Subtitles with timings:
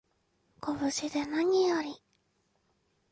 [0.59, 2.01] ご無事でなにより